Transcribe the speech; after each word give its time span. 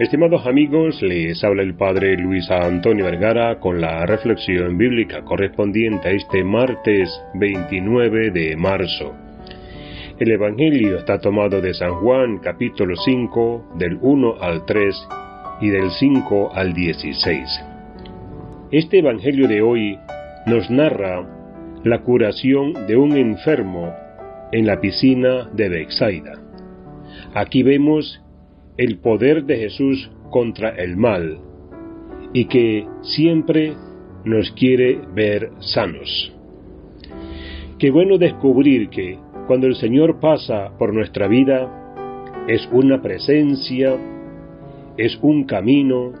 Estimados 0.00 0.46
amigos, 0.46 1.02
les 1.02 1.44
habla 1.44 1.62
el 1.62 1.74
Padre 1.74 2.16
Luis 2.16 2.50
Antonio 2.50 3.04
Vergara 3.04 3.60
con 3.60 3.82
la 3.82 4.06
reflexión 4.06 4.78
bíblica 4.78 5.20
correspondiente 5.20 6.08
a 6.08 6.12
este 6.12 6.42
martes 6.42 7.10
29 7.34 8.30
de 8.30 8.56
marzo. 8.56 9.14
El 10.18 10.30
Evangelio 10.30 10.96
está 10.96 11.20
tomado 11.20 11.60
de 11.60 11.74
San 11.74 11.96
Juan 11.96 12.38
capítulo 12.38 12.96
5 12.96 13.74
del 13.74 13.98
1 14.00 14.36
al 14.40 14.64
3 14.64 15.08
y 15.60 15.68
del 15.68 15.90
5 15.90 16.52
al 16.54 16.72
16. 16.72 17.64
Este 18.70 19.00
Evangelio 19.00 19.48
de 19.48 19.60
hoy 19.60 19.98
nos 20.46 20.70
narra 20.70 21.28
la 21.84 21.98
curación 21.98 22.86
de 22.86 22.96
un 22.96 23.18
enfermo 23.18 23.94
en 24.50 24.66
la 24.66 24.80
piscina 24.80 25.50
de 25.52 25.68
Bexaida. 25.68 26.40
Aquí 27.34 27.62
vemos 27.62 28.22
el 28.76 28.98
poder 28.98 29.44
de 29.44 29.56
Jesús 29.56 30.10
contra 30.30 30.70
el 30.70 30.96
mal 30.96 31.38
y 32.32 32.46
que 32.46 32.86
siempre 33.02 33.74
nos 34.24 34.50
quiere 34.52 35.00
ver 35.14 35.50
sanos. 35.58 36.32
Qué 37.78 37.90
bueno 37.90 38.18
descubrir 38.18 38.88
que 38.90 39.18
cuando 39.46 39.66
el 39.66 39.74
Señor 39.74 40.20
pasa 40.20 40.76
por 40.78 40.94
nuestra 40.94 41.26
vida 41.26 42.44
es 42.46 42.68
una 42.72 43.00
presencia, 43.00 43.96
es 44.96 45.18
un 45.22 45.44
camino, 45.44 46.12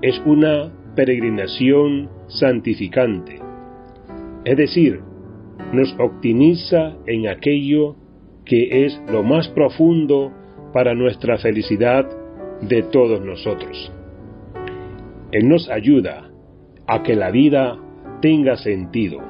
es 0.00 0.20
una 0.24 0.72
peregrinación 0.94 2.08
santificante. 2.28 3.40
Es 4.44 4.56
decir, 4.56 5.00
nos 5.72 5.94
optimiza 5.98 6.96
en 7.06 7.28
aquello 7.28 7.96
que 8.44 8.86
es 8.86 9.00
lo 9.10 9.22
más 9.22 9.48
profundo 9.48 10.32
para 10.74 10.92
nuestra 10.92 11.38
felicidad 11.38 12.04
de 12.60 12.82
todos 12.82 13.24
nosotros. 13.24 13.92
Él 15.30 15.48
nos 15.48 15.70
ayuda 15.70 16.32
a 16.88 17.04
que 17.04 17.14
la 17.14 17.30
vida 17.30 17.78
tenga 18.20 18.56
sentido, 18.56 19.20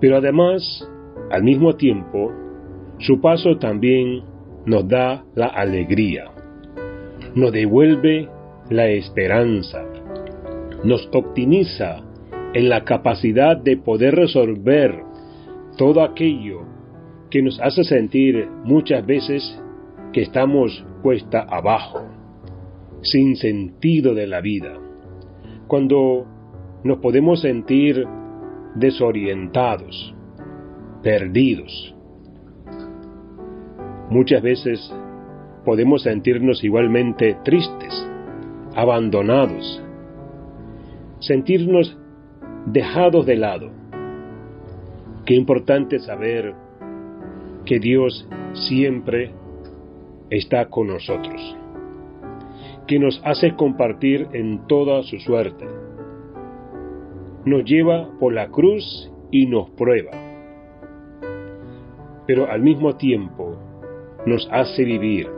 pero 0.00 0.18
además, 0.18 0.88
al 1.32 1.42
mismo 1.42 1.74
tiempo, 1.74 2.32
su 2.98 3.20
paso 3.20 3.58
también 3.58 4.22
nos 4.66 4.86
da 4.86 5.24
la 5.34 5.46
alegría, 5.46 6.26
nos 7.34 7.50
devuelve 7.50 8.28
la 8.70 8.86
esperanza, 8.86 9.84
nos 10.84 11.08
optimiza 11.12 12.04
en 12.54 12.68
la 12.68 12.84
capacidad 12.84 13.56
de 13.56 13.76
poder 13.78 14.14
resolver 14.14 14.94
todo 15.76 16.02
aquello 16.02 16.60
que 17.30 17.42
nos 17.42 17.60
hace 17.60 17.82
sentir 17.82 18.48
muchas 18.64 19.04
veces 19.04 19.60
que 20.16 20.22
estamos 20.22 20.82
cuesta 21.02 21.42
abajo, 21.42 22.08
sin 23.02 23.36
sentido 23.36 24.14
de 24.14 24.26
la 24.26 24.40
vida, 24.40 24.72
cuando 25.66 26.26
nos 26.84 27.00
podemos 27.00 27.42
sentir 27.42 28.02
desorientados, 28.76 30.14
perdidos. 31.02 31.94
Muchas 34.08 34.40
veces 34.40 34.90
podemos 35.66 36.04
sentirnos 36.04 36.64
igualmente 36.64 37.36
tristes, 37.44 38.08
abandonados, 38.74 39.84
sentirnos 41.18 41.94
dejados 42.64 43.26
de 43.26 43.36
lado. 43.36 43.70
Qué 45.26 45.34
importante 45.34 45.98
saber 45.98 46.54
que 47.66 47.78
Dios 47.78 48.26
siempre 48.54 49.34
está 50.30 50.68
con 50.68 50.88
nosotros, 50.88 51.56
que 52.86 52.98
nos 52.98 53.20
hace 53.24 53.54
compartir 53.54 54.28
en 54.32 54.66
toda 54.66 55.02
su 55.02 55.18
suerte. 55.18 55.66
Nos 57.44 57.64
lleva 57.64 58.08
por 58.18 58.32
la 58.32 58.48
cruz 58.48 59.10
y 59.30 59.46
nos 59.46 59.70
prueba, 59.70 60.12
pero 62.26 62.50
al 62.50 62.60
mismo 62.62 62.96
tiempo 62.96 63.56
nos 64.26 64.48
hace 64.50 64.84
vivir, 64.84 65.28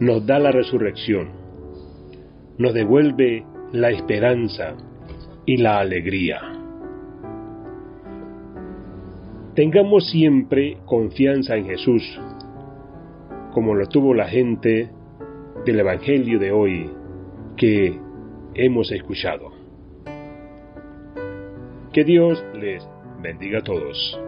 nos 0.00 0.26
da 0.26 0.38
la 0.38 0.52
resurrección, 0.52 1.30
nos 2.58 2.74
devuelve 2.74 3.44
la 3.72 3.90
esperanza 3.90 4.74
y 5.46 5.56
la 5.56 5.78
alegría. 5.78 6.40
Tengamos 9.54 10.08
siempre 10.10 10.76
confianza 10.84 11.56
en 11.56 11.64
Jesús, 11.64 12.02
como 13.52 13.74
lo 13.74 13.86
tuvo 13.88 14.14
la 14.14 14.28
gente 14.28 14.90
del 15.64 15.80
Evangelio 15.80 16.38
de 16.38 16.52
hoy 16.52 16.90
que 17.56 17.98
hemos 18.54 18.90
escuchado. 18.92 19.52
Que 21.92 22.04
Dios 22.04 22.44
les 22.54 22.86
bendiga 23.22 23.58
a 23.60 23.62
todos. 23.62 24.20